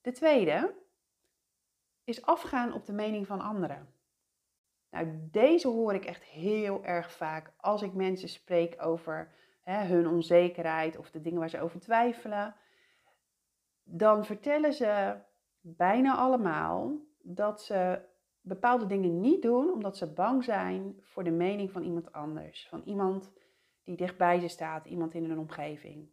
De 0.00 0.12
tweede 0.12 0.74
is 2.04 2.22
afgaan 2.22 2.72
op 2.72 2.86
de 2.86 2.92
mening 2.92 3.26
van 3.26 3.40
anderen. 3.40 3.94
Nou, 4.90 5.28
deze 5.30 5.68
hoor 5.68 5.94
ik 5.94 6.04
echt 6.04 6.22
heel 6.24 6.84
erg 6.84 7.12
vaak 7.12 7.52
als 7.56 7.82
ik 7.82 7.92
mensen 7.92 8.28
spreek 8.28 8.82
over 8.82 9.34
hè, 9.60 9.84
hun 9.84 10.06
onzekerheid 10.06 10.96
of 10.96 11.10
de 11.10 11.20
dingen 11.20 11.38
waar 11.38 11.50
ze 11.50 11.60
over 11.60 11.80
twijfelen. 11.80 12.54
Dan 13.82 14.24
vertellen 14.24 14.72
ze 14.72 15.16
bijna 15.60 16.16
allemaal 16.16 16.96
dat 17.22 17.62
ze 17.62 18.10
bepaalde 18.42 18.86
dingen 18.86 19.20
niet 19.20 19.42
doen 19.42 19.72
omdat 19.72 19.96
ze 19.96 20.12
bang 20.12 20.44
zijn 20.44 20.96
voor 21.00 21.24
de 21.24 21.30
mening 21.30 21.70
van 21.70 21.82
iemand 21.82 22.12
anders. 22.12 22.66
Van 22.68 22.82
iemand 22.84 23.32
die 23.82 23.96
dichtbij 23.96 24.40
ze 24.40 24.48
staat, 24.48 24.86
iemand 24.86 25.14
in 25.14 25.24
hun 25.24 25.38
omgeving. 25.38 26.08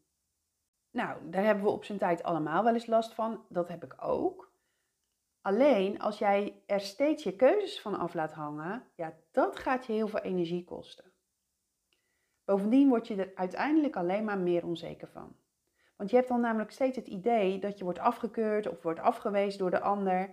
Nou, 0.92 1.30
daar 1.30 1.44
hebben 1.44 1.64
we 1.64 1.70
op 1.70 1.84
zijn 1.84 1.98
tijd 1.98 2.24
allemaal 2.24 2.64
wel 2.64 2.74
eens 2.74 2.86
last 2.86 3.14
van. 3.14 3.46
Dat 3.50 3.68
heb 3.68 3.84
ik 3.84 3.96
ook. 4.00 4.52
Alleen 5.42 6.00
als 6.00 6.18
jij 6.18 6.64
er 6.66 6.80
steeds 6.80 7.24
je 7.24 7.36
keuzes 7.36 7.82
van 7.82 8.00
af 8.00 8.14
laat 8.14 8.34
hangen, 8.34 8.84
ja, 8.96 9.14
dat 9.32 9.60
gaat 9.60 9.86
je 9.86 9.94
heel 9.94 10.08
veel 10.08 10.20
energie 10.20 10.64
kosten. 10.64 11.12
Bovendien 12.46 12.90
word 12.90 13.08
je 13.08 13.16
er 13.16 13.32
uiteindelijk 13.36 13.96
alleen 13.96 14.24
maar 14.24 14.38
meer 14.38 14.66
onzeker 14.66 15.08
van. 15.08 15.36
Want 15.96 16.10
je 16.10 16.16
hebt 16.16 16.30
dan 16.30 16.42
namelijk 16.42 16.72
steeds 16.72 16.96
het 16.96 17.08
idee 17.08 17.60
dat 17.60 17.78
je 17.78 17.84
wordt 17.84 18.00
afgekeurd 18.00 18.68
of 18.68 18.82
wordt 18.82 19.00
afgewezen 19.00 19.60
door 19.60 19.72
de 19.72 19.80
ander, 19.80 20.30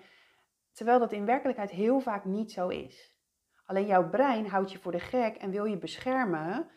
terwijl 0.77 0.99
dat 0.99 1.13
in 1.13 1.25
werkelijkheid 1.25 1.71
heel 1.71 2.01
vaak 2.01 2.25
niet 2.25 2.53
zo 2.53 2.69
is. 2.69 3.19
Alleen 3.65 3.87
jouw 3.87 4.09
brein 4.09 4.47
houdt 4.47 4.73
je 4.73 4.79
voor 4.79 4.93
de 4.93 5.01
gek 5.01 5.37
en 5.37 5.51
wil 5.51 5.65
je 5.65 5.79
beschermen 5.79 6.71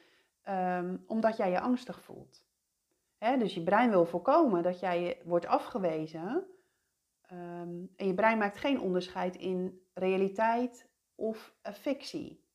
Ehm, 0.50 0.98
omdat 1.08 1.38
jij 1.38 1.51
je 1.51 1.60
angstig 1.60 2.01
voelt. 2.01 2.48
dus 3.20 3.53
je 3.53 3.63
brein 3.63 3.89
wil 3.89 4.06
voorkomen 4.06 4.63
dat 4.63 4.79
jij 4.79 5.22
wordt 5.24 5.46
afgewezen. 5.46 6.48
Ehm, 7.22 7.86
en 7.96 8.08
je 8.08 8.13
brein 8.13 8.38
maakt 8.38 8.58
geen 8.58 8.79
onderscheid 8.79 9.36
in 9.36 9.88
realiteit 9.94 10.89
of 11.15 11.53
fictie. 11.62 12.48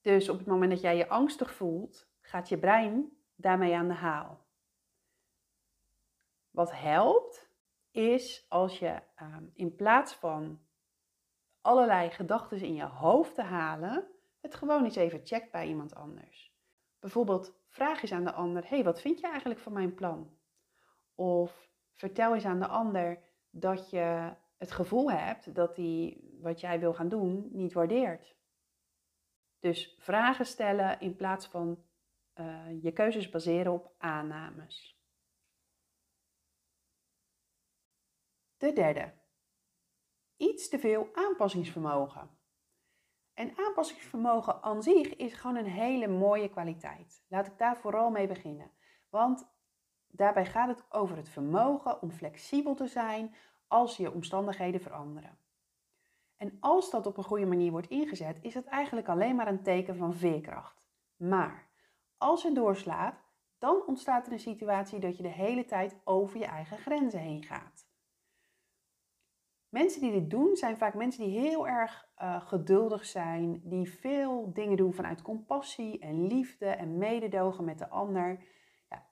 Dus 0.00 0.28
op 0.28 0.38
het 0.38 0.46
moment 0.46 0.70
dat 0.70 0.80
jij 0.80 0.96
je 0.96 1.08
angstig 1.08 1.54
voelt, 1.54 2.08
gaat 2.20 2.48
je 2.48 2.58
brein 2.58 3.16
daarmee 3.34 3.76
aan 3.76 3.88
de 3.88 3.94
haal. 3.94 4.46
Wat 6.50 6.72
helpt, 6.72 7.50
is 7.92 8.46
als 8.48 8.78
je 8.78 9.02
ehm, 9.14 9.44
in 9.54 9.74
plaats 9.74 10.14
van 10.14 10.60
allerlei 11.60 12.10
gedachten 12.10 12.60
in 12.60 12.74
je 12.74 12.84
hoofd 12.84 13.34
te 13.34 13.42
halen, 13.42 14.08
het 14.40 14.54
gewoon 14.54 14.84
eens 14.84 14.96
even 14.96 15.20
checkt 15.24 15.50
bij 15.50 15.66
iemand 15.66 15.94
anders. 15.94 16.54
Bijvoorbeeld 16.98 17.54
vraag 17.68 18.02
eens 18.02 18.12
aan 18.12 18.24
de 18.24 18.32
ander: 18.32 18.68
hey, 18.68 18.84
wat 18.84 19.00
vind 19.00 19.20
je 19.20 19.26
eigenlijk 19.26 19.60
van 19.60 19.72
mijn 19.72 19.94
plan? 19.94 20.36
Of 21.14 21.70
vertel 21.94 22.34
eens 22.34 22.44
aan 22.44 22.60
de 22.60 22.66
ander 22.66 23.18
dat 23.50 23.90
je 23.90 24.32
het 24.56 24.72
gevoel 24.72 25.10
hebt 25.10 25.54
dat 25.54 25.76
hij 25.76 26.20
wat 26.40 26.60
jij 26.60 26.80
wil 26.80 26.94
gaan 26.94 27.08
doen 27.08 27.48
niet 27.52 27.72
waardeert. 27.72 28.36
Dus 29.58 29.96
vragen 29.98 30.46
stellen 30.46 31.00
in 31.00 31.16
plaats 31.16 31.46
van 31.46 31.84
uh, 32.34 32.82
je 32.82 32.92
keuzes 32.92 33.30
baseren 33.30 33.72
op 33.72 33.94
aannames. 33.98 35.01
De 38.62 38.72
derde. 38.72 39.12
Iets 40.36 40.68
te 40.68 40.78
veel 40.78 41.08
aanpassingsvermogen. 41.12 42.30
En 43.34 43.52
aanpassingsvermogen 43.56 44.62
aan 44.62 44.82
zich 44.82 45.16
is 45.16 45.34
gewoon 45.34 45.56
een 45.56 45.70
hele 45.70 46.08
mooie 46.08 46.48
kwaliteit. 46.48 47.24
Laat 47.28 47.46
ik 47.46 47.58
daar 47.58 47.76
vooral 47.76 48.10
mee 48.10 48.26
beginnen. 48.26 48.70
Want 49.10 49.52
daarbij 50.06 50.46
gaat 50.46 50.68
het 50.68 50.84
over 50.88 51.16
het 51.16 51.28
vermogen 51.28 52.02
om 52.02 52.10
flexibel 52.10 52.74
te 52.74 52.86
zijn 52.86 53.34
als 53.66 53.96
je 53.96 54.12
omstandigheden 54.12 54.80
veranderen. 54.80 55.38
En 56.36 56.56
als 56.60 56.90
dat 56.90 57.06
op 57.06 57.16
een 57.16 57.24
goede 57.24 57.46
manier 57.46 57.70
wordt 57.70 57.88
ingezet, 57.88 58.38
is 58.42 58.54
het 58.54 58.66
eigenlijk 58.66 59.08
alleen 59.08 59.36
maar 59.36 59.48
een 59.48 59.62
teken 59.62 59.96
van 59.96 60.14
veerkracht. 60.14 60.88
Maar 61.16 61.68
als 62.16 62.42
het 62.42 62.54
doorslaat, 62.54 63.22
dan 63.58 63.86
ontstaat 63.86 64.26
er 64.26 64.32
een 64.32 64.40
situatie 64.40 64.98
dat 64.98 65.16
je 65.16 65.22
de 65.22 65.28
hele 65.28 65.64
tijd 65.64 65.96
over 66.04 66.38
je 66.38 66.46
eigen 66.46 66.78
grenzen 66.78 67.20
heen 67.20 67.42
gaat. 67.42 67.90
Mensen 69.72 70.00
die 70.00 70.12
dit 70.12 70.30
doen 70.30 70.56
zijn 70.56 70.76
vaak 70.76 70.94
mensen 70.94 71.24
die 71.24 71.38
heel 71.38 71.68
erg 71.68 72.08
uh, 72.18 72.46
geduldig 72.46 73.04
zijn, 73.04 73.60
die 73.64 73.90
veel 73.90 74.52
dingen 74.52 74.76
doen 74.76 74.94
vanuit 74.94 75.22
compassie 75.22 75.98
en 75.98 76.26
liefde 76.26 76.66
en 76.66 76.98
mededogen 76.98 77.64
met 77.64 77.78
de 77.78 77.88
ander. 77.88 78.44
Ja, 78.88 79.06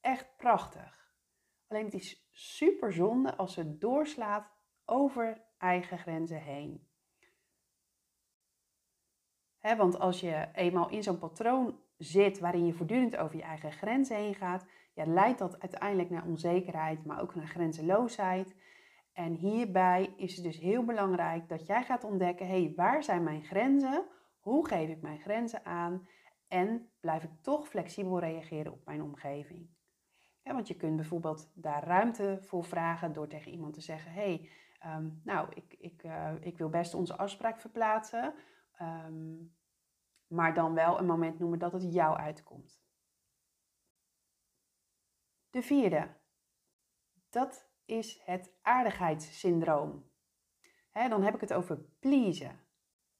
echt 0.00 0.36
prachtig. 0.36 1.12
Alleen 1.68 1.84
het 1.84 1.94
is 1.94 2.28
super 2.32 2.92
zonde 2.92 3.36
als 3.36 3.56
het 3.56 3.80
doorslaat 3.80 4.52
over 4.84 5.44
eigen 5.58 5.98
grenzen 5.98 6.42
heen. 6.42 6.88
want 9.60 9.98
als 9.98 10.20
je 10.20 10.48
eenmaal 10.52 10.88
in 10.88 11.02
zo'n 11.02 11.18
patroon 11.18 11.80
zit 11.96 12.38
waarin 12.38 12.66
je 12.66 12.72
voortdurend 12.72 13.16
over 13.16 13.36
je 13.36 13.42
eigen 13.42 13.72
grenzen 13.72 14.16
heen 14.16 14.34
gaat, 14.34 14.66
ja, 14.94 15.06
leidt 15.06 15.38
dat 15.38 15.60
uiteindelijk 15.60 16.10
naar 16.10 16.26
onzekerheid, 16.26 17.04
maar 17.04 17.20
ook 17.20 17.34
naar 17.34 17.46
grenzeloosheid. 17.46 18.54
En 19.14 19.34
hierbij 19.34 20.14
is 20.16 20.34
het 20.34 20.44
dus 20.44 20.58
heel 20.58 20.84
belangrijk 20.84 21.48
dat 21.48 21.66
jij 21.66 21.84
gaat 21.84 22.04
ontdekken: 22.04 22.46
hé, 22.46 22.62
hey, 22.62 22.72
waar 22.76 23.02
zijn 23.02 23.22
mijn 23.22 23.44
grenzen? 23.44 24.06
Hoe 24.38 24.68
geef 24.68 24.88
ik 24.88 25.02
mijn 25.02 25.20
grenzen 25.20 25.64
aan? 25.64 26.08
En 26.48 26.90
blijf 27.00 27.22
ik 27.22 27.30
toch 27.40 27.68
flexibel 27.68 28.18
reageren 28.18 28.72
op 28.72 28.84
mijn 28.84 29.02
omgeving? 29.02 29.68
want 30.52 30.68
je 30.68 30.76
kunt 30.76 30.96
bijvoorbeeld 30.96 31.50
daar 31.54 31.84
ruimte 31.84 32.38
voor 32.42 32.64
vragen 32.64 33.12
door 33.12 33.28
tegen 33.28 33.52
iemand 33.52 33.74
te 33.74 33.80
zeggen: 33.80 34.12
hé, 34.12 34.20
hey, 34.20 34.50
ehm, 34.78 35.10
nou, 35.22 35.48
ik, 35.54 35.74
ik, 35.78 36.02
uh, 36.02 36.32
ik 36.40 36.58
wil 36.58 36.68
best 36.68 36.94
onze 36.94 37.16
afspraak 37.16 37.60
verplaatsen, 37.60 38.34
um, 38.80 39.56
maar 40.26 40.54
dan 40.54 40.74
wel 40.74 40.98
een 40.98 41.06
moment 41.06 41.38
noemen 41.38 41.58
dat 41.58 41.72
het 41.72 41.92
jou 41.92 42.16
uitkomt. 42.16 42.82
De 45.50 45.62
vierde, 45.62 46.08
dat 47.30 47.73
is 47.86 48.20
het 48.24 48.52
aardigheidssyndroom. 48.62 50.10
dan 50.92 51.22
heb 51.22 51.34
ik 51.34 51.40
het 51.40 51.52
over 51.52 51.78
pleasen. 51.98 52.60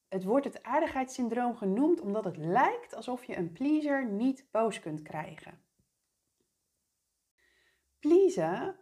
Het 0.09 0.25
wordt 0.25 0.45
het 0.45 0.63
aardigheidssyndroom 0.63 1.57
genoemd 1.57 2.01
omdat 2.01 2.25
het 2.25 2.37
lijkt 2.37 2.95
alsof 2.95 3.25
je 3.25 3.37
een 3.37 3.53
pleaser 3.53 4.07
niet 4.07 4.49
boos 4.51 4.81
kunt 4.81 5.03
krijgen. 5.03 5.63
Pleasen 7.99 8.81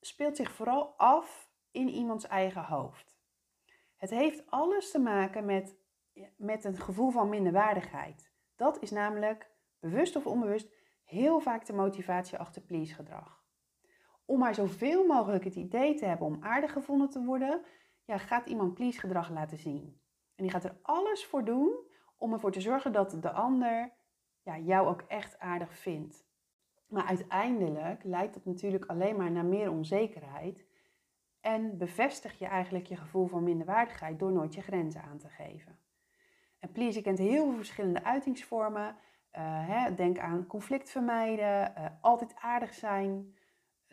speelt 0.00 0.36
zich 0.36 0.52
vooral 0.52 0.94
af 0.96 1.50
in 1.70 1.88
iemands 1.88 2.26
eigen 2.26 2.64
hoofd. 2.64 3.18
Het 3.96 4.10
heeft 4.10 4.50
alles 4.50 4.90
te 4.90 4.98
maken 4.98 5.44
met, 5.44 5.76
met 6.36 6.64
een 6.64 6.76
gevoel 6.76 7.10
van 7.10 7.28
minderwaardigheid. 7.28 8.32
Dat 8.56 8.82
is 8.82 8.90
namelijk, 8.90 9.50
bewust 9.78 10.16
of 10.16 10.26
onbewust, 10.26 10.72
heel 11.04 11.40
vaak 11.40 11.66
de 11.66 11.72
motivatie 11.72 12.38
achter 12.38 12.62
please 12.62 12.94
gedrag 12.94 13.39
om 14.30 14.38
maar 14.38 14.54
zoveel 14.54 15.06
mogelijk 15.06 15.44
het 15.44 15.54
idee 15.54 15.94
te 15.94 16.04
hebben 16.04 16.26
om 16.26 16.38
aardig 16.40 16.72
gevonden 16.72 17.10
te 17.10 17.24
worden, 17.24 17.62
ja, 18.04 18.18
gaat 18.18 18.46
iemand 18.46 18.74
please 18.74 19.00
gedrag 19.00 19.30
laten 19.30 19.58
zien. 19.58 20.00
En 20.34 20.42
die 20.42 20.50
gaat 20.50 20.64
er 20.64 20.76
alles 20.82 21.24
voor 21.24 21.44
doen 21.44 21.76
om 22.16 22.32
ervoor 22.32 22.52
te 22.52 22.60
zorgen 22.60 22.92
dat 22.92 23.16
de 23.20 23.30
ander 23.30 23.92
ja, 24.42 24.58
jou 24.58 24.88
ook 24.88 25.04
echt 25.08 25.38
aardig 25.38 25.74
vindt. 25.74 26.24
Maar 26.88 27.04
uiteindelijk 27.04 28.04
leidt 28.04 28.34
dat 28.34 28.44
natuurlijk 28.44 28.84
alleen 28.84 29.16
maar 29.16 29.30
naar 29.30 29.44
meer 29.44 29.70
onzekerheid 29.70 30.64
en 31.40 31.78
bevestig 31.78 32.38
je 32.38 32.46
eigenlijk 32.46 32.86
je 32.86 32.96
gevoel 32.96 33.26
van 33.26 33.44
minderwaardigheid 33.44 34.18
door 34.18 34.32
nooit 34.32 34.54
je 34.54 34.60
grenzen 34.62 35.02
aan 35.02 35.18
te 35.18 35.28
geven. 35.28 35.78
En 36.58 36.72
please 36.72 37.02
kent 37.02 37.18
heel 37.18 37.44
veel 37.44 37.56
verschillende 37.56 38.04
uitingsvormen. 38.04 38.96
Uh, 39.36 39.68
hè, 39.68 39.94
denk 39.94 40.18
aan 40.18 40.46
conflict 40.46 40.90
vermijden, 40.90 41.72
uh, 41.78 41.86
altijd 42.00 42.34
aardig 42.40 42.74
zijn, 42.74 43.34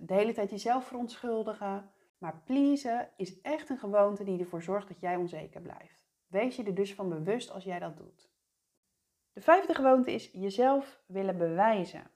de 0.01 0.13
hele 0.13 0.33
tijd 0.33 0.49
jezelf 0.49 0.87
verontschuldigen. 0.87 1.91
Maar 2.17 2.41
pleasen 2.45 3.09
is 3.15 3.41
echt 3.41 3.69
een 3.69 3.77
gewoonte 3.77 4.23
die 4.23 4.39
ervoor 4.39 4.61
zorgt 4.61 4.87
dat 4.87 4.99
jij 4.99 5.15
onzeker 5.15 5.61
blijft. 5.61 6.05
Wees 6.27 6.55
je 6.55 6.63
er 6.63 6.75
dus 6.75 6.93
van 6.93 7.09
bewust 7.09 7.51
als 7.51 7.63
jij 7.63 7.79
dat 7.79 7.97
doet. 7.97 8.29
De 9.33 9.41
vijfde 9.41 9.73
gewoonte 9.73 10.11
is 10.11 10.29
jezelf 10.31 11.01
willen 11.05 11.37
bewijzen. 11.37 12.11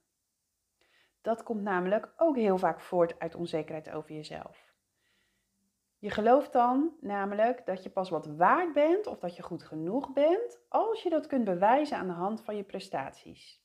Dat 1.21 1.43
komt 1.43 1.61
namelijk 1.61 2.13
ook 2.17 2.35
heel 2.35 2.57
vaak 2.57 2.79
voort 2.79 3.19
uit 3.19 3.35
onzekerheid 3.35 3.89
over 3.89 4.11
jezelf. 4.11 4.71
Je 5.97 6.09
gelooft 6.09 6.53
dan 6.53 6.95
namelijk 6.99 7.65
dat 7.65 7.83
je 7.83 7.89
pas 7.89 8.09
wat 8.09 8.25
waard 8.25 8.73
bent 8.73 9.07
of 9.07 9.19
dat 9.19 9.35
je 9.35 9.43
goed 9.43 9.63
genoeg 9.63 10.13
bent 10.13 10.59
als 10.69 11.03
je 11.03 11.09
dat 11.09 11.27
kunt 11.27 11.43
bewijzen 11.43 11.97
aan 11.97 12.07
de 12.07 12.13
hand 12.13 12.41
van 12.41 12.55
je 12.55 12.63
prestaties. 12.63 13.63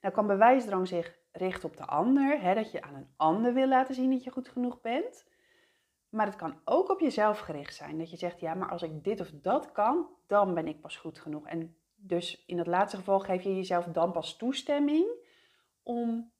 Nou 0.00 0.14
kan 0.14 0.26
bewijsdrang 0.26 0.88
zich 0.88 1.18
richten 1.36 1.68
op 1.68 1.76
de 1.76 1.84
ander, 1.84 2.40
hè, 2.40 2.54
dat 2.54 2.70
je 2.70 2.82
aan 2.82 2.94
een 2.94 3.12
ander 3.16 3.54
wil 3.54 3.68
laten 3.68 3.94
zien 3.94 4.10
dat 4.10 4.24
je 4.24 4.30
goed 4.30 4.48
genoeg 4.48 4.80
bent. 4.80 5.26
Maar 6.08 6.26
het 6.26 6.36
kan 6.36 6.60
ook 6.64 6.90
op 6.90 7.00
jezelf 7.00 7.38
gericht 7.38 7.74
zijn. 7.74 7.98
Dat 7.98 8.10
je 8.10 8.16
zegt, 8.16 8.40
ja, 8.40 8.54
maar 8.54 8.70
als 8.70 8.82
ik 8.82 9.04
dit 9.04 9.20
of 9.20 9.30
dat 9.30 9.72
kan, 9.72 10.08
dan 10.26 10.54
ben 10.54 10.66
ik 10.66 10.80
pas 10.80 10.96
goed 10.96 11.18
genoeg. 11.18 11.46
En 11.46 11.76
dus 11.94 12.44
in 12.46 12.56
dat 12.56 12.66
laatste 12.66 12.96
geval 12.96 13.20
geef 13.20 13.42
je 13.42 13.56
jezelf 13.56 13.84
dan 13.84 14.12
pas 14.12 14.36
toestemming 14.36 15.06
om 15.82 16.32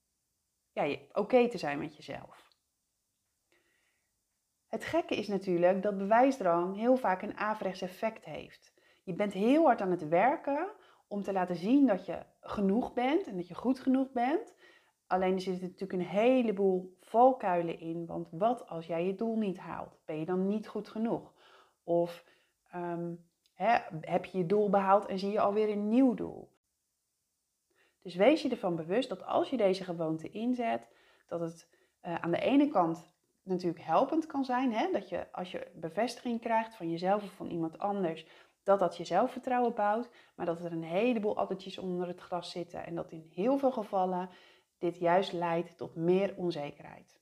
ja, 0.71 0.97
oké 1.13 1.49
te 1.49 1.57
zijn 1.57 1.79
met 1.79 1.95
jezelf. 1.95 2.49
Het 4.67 4.85
gekke 4.85 5.15
is 5.15 5.27
natuurlijk 5.27 5.81
dat 5.81 5.97
bewijsdrang 5.97 6.75
heel 6.75 6.97
vaak 6.97 7.21
een 7.21 7.37
averechts 7.37 7.81
effect 7.81 8.25
heeft. 8.25 8.73
Je 9.03 9.13
bent 9.13 9.33
heel 9.33 9.65
hard 9.65 9.81
aan 9.81 9.91
het 9.91 10.07
werken 10.07 10.69
om 11.07 11.23
te 11.23 11.33
laten 11.33 11.55
zien 11.55 11.87
dat 11.87 12.05
je 12.05 12.25
genoeg 12.41 12.93
bent 12.93 13.27
en 13.27 13.35
dat 13.35 13.47
je 13.47 13.55
goed 13.55 13.79
genoeg 13.79 14.11
bent. 14.11 14.54
Alleen 15.07 15.33
er 15.33 15.41
zitten 15.41 15.63
natuurlijk 15.63 15.99
een 15.99 16.07
heleboel 16.07 16.97
valkuilen 17.01 17.79
in. 17.79 18.05
Want 18.05 18.27
wat 18.31 18.67
als 18.67 18.85
jij 18.85 19.05
je 19.05 19.15
doel 19.15 19.37
niet 19.37 19.57
haalt? 19.57 19.99
Ben 20.05 20.19
je 20.19 20.25
dan 20.25 20.47
niet 20.47 20.67
goed 20.67 20.87
genoeg? 20.87 21.33
Of 21.83 22.23
ehm, 22.67 23.13
heb 24.01 24.25
je 24.25 24.37
je 24.37 24.45
doel 24.45 24.69
behaald 24.69 25.05
en 25.05 25.19
zie 25.19 25.31
je 25.31 25.39
alweer 25.39 25.69
een 25.69 25.89
nieuw 25.89 26.13
doel? 26.13 26.53
Dus 28.01 28.15
wees 28.15 28.41
je 28.41 28.49
ervan 28.49 28.75
bewust 28.75 29.09
dat 29.09 29.25
als 29.25 29.49
je 29.49 29.57
deze 29.57 29.83
gewoonte 29.83 30.29
inzet, 30.29 30.89
dat 31.27 31.39
het 31.39 31.69
uh, 32.05 32.15
aan 32.15 32.31
de 32.31 32.39
ene 32.39 32.67
kant 32.67 33.13
natuurlijk 33.43 33.85
helpend 33.85 34.25
kan 34.25 34.45
zijn. 34.45 34.73
Hè? 34.73 34.91
Dat 34.91 35.09
je 35.09 35.31
als 35.31 35.51
je 35.51 35.71
bevestiging 35.75 36.41
krijgt 36.41 36.75
van 36.75 36.89
jezelf 36.89 37.23
of 37.23 37.31
van 37.31 37.49
iemand 37.49 37.79
anders, 37.79 38.25
dat 38.63 38.79
dat 38.79 38.97
je 38.97 39.03
zelfvertrouwen 39.03 39.73
bouwt, 39.73 40.09
maar 40.35 40.45
dat 40.45 40.59
er 40.59 40.71
een 40.71 40.83
heleboel 40.83 41.37
addertjes 41.37 41.77
onder 41.77 42.07
het 42.07 42.19
gras 42.19 42.51
zitten 42.51 42.85
en 42.85 42.95
dat 42.95 43.11
in 43.11 43.31
heel 43.33 43.57
veel 43.57 43.71
gevallen 43.71 44.29
dit 44.85 44.97
juist 44.97 45.33
leidt 45.33 45.77
tot 45.77 45.95
meer 45.95 46.33
onzekerheid. 46.37 47.19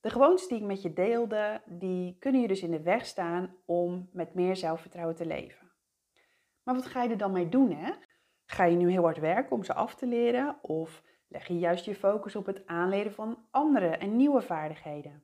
De 0.00 0.10
gewoontes 0.10 0.48
die 0.48 0.58
ik 0.58 0.64
met 0.64 0.82
je 0.82 0.92
deelde, 0.92 1.62
die 1.66 2.16
kunnen 2.18 2.40
je 2.40 2.48
dus 2.48 2.62
in 2.62 2.70
de 2.70 2.82
weg 2.82 3.06
staan 3.06 3.56
om 3.66 4.08
met 4.12 4.34
meer 4.34 4.56
zelfvertrouwen 4.56 5.16
te 5.16 5.26
leven. 5.26 5.72
Maar 6.62 6.74
wat 6.74 6.86
ga 6.86 7.02
je 7.02 7.08
er 7.08 7.16
dan 7.18 7.32
mee 7.32 7.48
doen? 7.48 7.72
Hè? 7.72 7.92
Ga 8.44 8.64
je 8.64 8.76
nu 8.76 8.90
heel 8.90 9.02
hard 9.02 9.18
werken 9.18 9.56
om 9.56 9.64
ze 9.64 9.74
af 9.74 9.94
te 9.94 10.06
leren 10.06 10.58
of 10.62 11.02
leg 11.28 11.46
je 11.46 11.58
juist 11.58 11.84
je 11.84 11.94
focus 11.94 12.36
op 12.36 12.46
het 12.46 12.66
aanleren 12.66 13.12
van 13.12 13.46
andere 13.50 13.96
en 13.96 14.16
nieuwe 14.16 14.42
vaardigheden? 14.42 15.22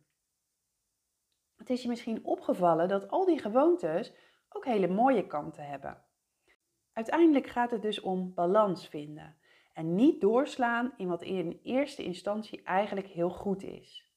Het 1.57 1.71
is 1.71 1.83
je 1.83 1.89
misschien 1.89 2.25
opgevallen 2.25 2.89
dat 2.89 3.09
al 3.09 3.25
die 3.25 3.39
gewoontes 3.39 4.13
ook 4.49 4.65
hele 4.65 4.89
mooie 4.89 5.27
kanten 5.27 5.67
hebben. 5.67 6.05
Uiteindelijk 6.93 7.47
gaat 7.47 7.71
het 7.71 7.83
dus 7.83 8.01
om 8.01 8.35
balans 8.35 8.89
vinden 8.89 9.38
en 9.79 9.95
niet 9.95 10.21
doorslaan 10.21 10.93
in 10.97 11.09
wat 11.09 11.23
in 11.23 11.61
eerste 11.63 12.03
instantie 12.03 12.63
eigenlijk 12.63 13.07
heel 13.07 13.31
goed 13.31 13.63
is. 13.63 14.13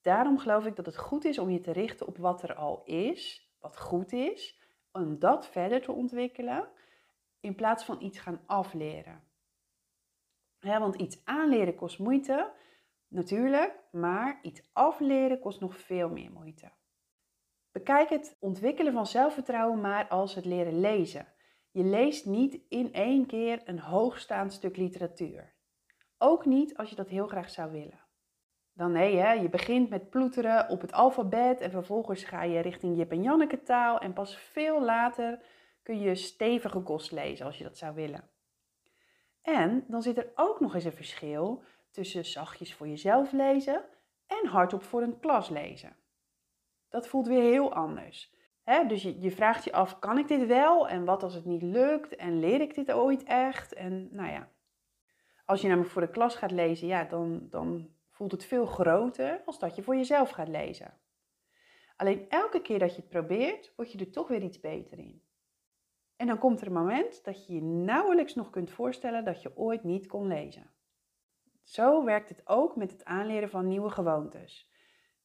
Daarom 0.00 0.38
geloof 0.38 0.66
ik 0.66 0.76
dat 0.76 0.86
het 0.86 0.96
goed 0.96 1.24
is 1.24 1.38
om 1.38 1.50
je 1.50 1.60
te 1.60 1.72
richten 1.72 2.06
op 2.06 2.16
wat 2.16 2.42
er 2.42 2.54
al 2.54 2.82
is, 2.84 3.50
wat 3.60 3.78
goed 3.78 4.12
is, 4.12 4.60
om 4.92 5.18
dat 5.18 5.48
verder 5.48 5.82
te 5.82 5.92
ontwikkelen, 5.92 6.68
in 7.40 7.54
plaats 7.54 7.84
van 7.84 8.02
iets 8.02 8.18
gaan 8.18 8.40
afleren. 8.46 9.24
Want 10.60 10.94
iets 10.94 11.24
aanleren 11.24 11.74
kost 11.74 11.98
moeite, 11.98 12.52
natuurlijk, 13.08 13.78
maar 13.90 14.38
iets 14.42 14.70
afleren 14.72 15.40
kost 15.40 15.60
nog 15.60 15.76
veel 15.76 16.08
meer 16.08 16.32
moeite. 16.32 16.72
Bekijk 17.72 18.08
het 18.08 18.36
ontwikkelen 18.40 18.92
van 18.92 19.06
zelfvertrouwen 19.06 19.80
maar 19.80 20.08
als 20.08 20.34
het 20.34 20.44
leren 20.44 20.80
lezen. 20.80 21.34
Je 21.76 21.84
leest 21.84 22.26
niet 22.26 22.60
in 22.68 22.92
één 22.92 23.26
keer 23.26 23.62
een 23.64 23.78
hoogstaand 23.78 24.52
stuk 24.52 24.76
literatuur. 24.76 25.54
Ook 26.18 26.44
niet 26.44 26.76
als 26.76 26.90
je 26.90 26.96
dat 26.96 27.08
heel 27.08 27.26
graag 27.26 27.50
zou 27.50 27.70
willen. 27.70 28.00
Dan 28.72 28.92
nee, 28.92 29.16
hè, 29.16 29.32
je 29.32 29.48
begint 29.48 29.88
met 29.88 30.10
ploeteren 30.10 30.68
op 30.68 30.80
het 30.80 30.92
alfabet 30.92 31.60
en 31.60 31.70
vervolgens 31.70 32.24
ga 32.24 32.42
je 32.42 32.60
richting 32.60 32.96
Jip 32.96 33.10
en 33.10 33.22
Janneke 33.22 33.62
taal 33.62 33.98
en 33.98 34.12
pas 34.12 34.36
veel 34.36 34.82
later 34.82 35.42
kun 35.82 36.00
je 36.00 36.14
stevige 36.14 36.80
kost 36.80 37.12
lezen 37.12 37.46
als 37.46 37.58
je 37.58 37.64
dat 37.64 37.78
zou 37.78 37.94
willen. 37.94 38.30
En 39.42 39.84
dan 39.88 40.02
zit 40.02 40.18
er 40.18 40.32
ook 40.34 40.60
nog 40.60 40.74
eens 40.74 40.84
een 40.84 40.92
verschil 40.92 41.62
tussen 41.90 42.24
zachtjes 42.24 42.74
voor 42.74 42.88
jezelf 42.88 43.32
lezen 43.32 43.84
en 44.26 44.46
hardop 44.46 44.82
voor 44.82 45.02
een 45.02 45.20
klas 45.20 45.48
lezen. 45.48 45.96
Dat 46.88 47.08
voelt 47.08 47.26
weer 47.26 47.42
heel 47.42 47.74
anders. 47.74 48.35
Dus 48.66 49.02
je, 49.02 49.30
vraagt 49.30 49.64
je 49.64 49.72
af, 49.72 49.98
kan 49.98 50.18
ik 50.18 50.28
dit 50.28 50.46
wel? 50.46 50.88
En 50.88 51.04
wat 51.04 51.22
als 51.22 51.34
het 51.34 51.44
niet 51.44 51.62
lukt? 51.62 52.16
En 52.16 52.38
leer 52.38 52.60
ik 52.60 52.74
dit 52.74 52.92
ooit 52.92 53.22
echt? 53.22 53.72
En 53.72 54.08
nou 54.10 54.30
ja, 54.30 54.48
als 55.44 55.60
je 55.60 55.68
namelijk 55.68 55.92
voor 55.92 56.02
de 56.02 56.10
klas 56.10 56.34
gaat 56.34 56.50
lezen, 56.50 56.86
ja, 56.86 57.04
dan, 57.04 57.46
dan 57.50 57.90
voelt 58.10 58.32
het 58.32 58.44
veel 58.44 58.66
groter 58.66 59.42
als 59.44 59.58
dat 59.58 59.76
je 59.76 59.82
voor 59.82 59.96
jezelf 59.96 60.30
gaat 60.30 60.48
lezen. 60.48 60.98
Alleen 61.96 62.28
elke 62.28 62.60
keer 62.60 62.78
dat 62.78 62.94
je 62.94 63.00
het 63.00 63.10
probeert, 63.10 63.72
word 63.76 63.92
je 63.92 63.98
er 63.98 64.10
toch 64.10 64.28
weer 64.28 64.42
iets 64.42 64.60
beter 64.60 64.98
in. 64.98 65.22
En 66.16 66.26
dan 66.26 66.38
komt 66.38 66.60
er 66.60 66.66
een 66.66 66.72
moment 66.72 67.24
dat 67.24 67.46
je 67.46 67.54
je 67.54 67.62
nauwelijks 67.62 68.34
nog 68.34 68.50
kunt 68.50 68.70
voorstellen 68.70 69.24
dat 69.24 69.42
je 69.42 69.56
ooit 69.56 69.84
niet 69.84 70.06
kon 70.06 70.26
lezen. 70.26 70.70
Zo 71.62 72.04
werkt 72.04 72.28
het 72.28 72.42
ook 72.44 72.76
met 72.76 72.92
het 72.92 73.04
aanleren 73.04 73.50
van 73.50 73.68
nieuwe 73.68 73.90
gewoontes. 73.90 74.70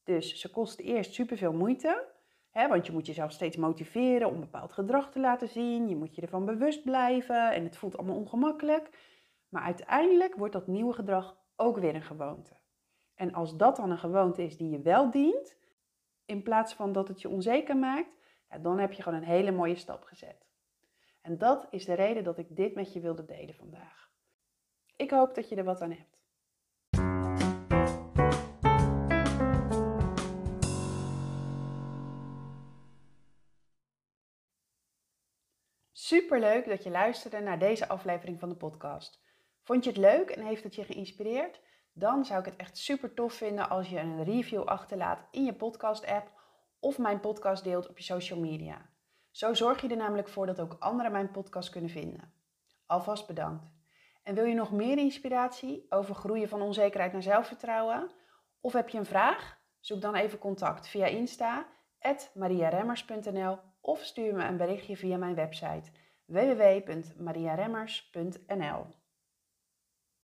Dus 0.04 0.40
ze 0.40 0.52
kosten 0.52 0.86
eerst 0.86 1.14
superveel 1.14 1.54
moeite, 1.54 2.11
want 2.54 2.86
je 2.86 2.92
moet 2.92 3.06
jezelf 3.06 3.32
steeds 3.32 3.58
motiveren 3.58 4.28
om 4.28 4.40
bepaald 4.40 4.74
gedrag 4.74 5.12
te 5.12 5.20
laten 5.20 5.48
zien. 5.48 5.90
Je 5.90 5.96
moet 5.96 6.16
je 6.16 6.22
ervan 6.22 6.46
bewust 6.46 6.84
blijven 6.84 7.52
en 7.52 7.64
het 7.64 7.78
voelt 7.78 7.98
allemaal 7.98 8.16
ongemakkelijk. 8.16 8.90
Maar 9.50 9.64
uiteindelijk 9.64 10.36
wordt 10.36 10.54
dat 10.54 10.68
nieuwe 10.68 10.94
gedrag 10.94 11.38
ook 11.56 11.78
weer 11.78 11.96
een 11.96 12.02
gewoonte. 12.02 12.60
En 13.16 13.34
als 13.34 13.58
dat 13.58 13.76
dan 13.76 13.92
een 13.92 13.98
gewoonte 13.98 14.44
is 14.44 14.58
die 14.58 14.70
je 14.70 14.82
wel 14.82 15.12
dient, 15.12 15.58
in 16.26 16.44
plaats 16.44 16.74
van 16.74 16.92
dat 16.92 17.08
het 17.08 17.22
je 17.22 17.30
onzeker 17.30 17.78
maakt, 17.78 18.10
ja, 18.50 18.58
dan 18.58 18.80
heb 18.80 18.94
je 18.94 19.04
gewoon 19.04 19.18
een 19.18 19.26
hele 19.26 19.52
mooie 19.52 19.76
stap 19.76 20.04
gezet. 20.04 20.50
En 21.22 21.38
dat 21.38 21.68
is 21.70 21.86
de 21.86 21.94
reden 21.94 22.24
dat 22.24 22.38
ik 22.38 22.56
dit 22.56 22.76
met 22.76 22.94
je 22.94 23.00
wilde 23.00 23.26
delen 23.26 23.56
vandaag. 23.56 24.10
Ik 24.96 25.12
hoop 25.12 25.36
dat 25.36 25.50
je 25.50 25.56
er 25.56 25.64
wat 25.64 25.82
aan 25.82 25.92
hebt. 25.92 26.21
Superleuk 36.12 36.68
dat 36.68 36.84
je 36.84 36.90
luisterde 36.90 37.40
naar 37.40 37.60
deze 37.60 37.88
aflevering 37.88 38.40
van 38.40 38.50
de 38.50 38.56
podcast. 38.56 39.22
Vond 39.64 39.84
je 39.84 39.90
het 39.90 40.00
leuk 40.00 40.30
en 40.30 40.46
heeft 40.46 40.64
het 40.64 40.76
je 40.76 40.84
geïnspireerd? 40.84 41.62
Dan 41.94 42.26
zou 42.26 42.40
ik 42.40 42.46
het 42.46 42.56
echt 42.56 42.78
super 42.78 43.14
tof 43.14 43.34
vinden 43.34 43.70
als 43.70 43.90
je 43.90 44.00
een 44.00 44.24
review 44.24 44.64
achterlaat 44.64 45.28
in 45.32 45.44
je 45.44 45.54
podcast-app 45.54 46.32
of 46.80 46.98
mijn 46.98 47.20
podcast 47.20 47.64
deelt 47.64 47.90
op 47.90 47.98
je 47.98 48.04
social 48.04 48.40
media. 48.40 48.90
Zo 49.30 49.54
zorg 49.54 49.82
je 49.82 49.88
er 49.88 49.98
namelijk 49.98 50.28
voor 50.28 50.46
dat 50.46 50.60
ook 50.60 50.76
anderen 50.80 51.12
mijn 51.12 51.32
podcast 51.32 51.70
kunnen 51.70 51.90
vinden. 51.90 52.34
Alvast 52.86 53.28
bedankt. 53.28 53.66
En 54.24 54.36
wil 54.36 54.46
je 54.46 54.56
nog 54.56 54.72
meer 54.72 54.98
inspiratie 54.98 55.86
over 55.90 56.16
groeien 56.16 56.50
van 56.50 56.62
onzekerheid 56.62 57.12
naar 57.12 57.24
zelfvertrouwen? 57.24 58.12
Of 58.62 58.74
heb 58.74 58.90
je 58.90 58.98
een 58.98 59.06
vraag? 59.06 59.60
Zoek 59.80 60.02
dan 60.02 60.16
even 60.16 60.40
contact 60.40 60.88
via 60.88 61.06
Insta, 61.06 61.68
mariaremmers.nl 62.34 63.60
of 63.82 64.04
stuur 64.04 64.36
me 64.36 64.44
een 64.44 64.58
berichtje 64.58 64.98
via 64.98 65.18
mijn 65.18 65.36
website 65.36 65.92
www.mariaremmers.nl. 66.32 69.01